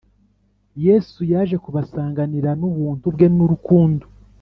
[0.85, 4.05] Yesu aje kubasanganira nubuntu bwe nurukundo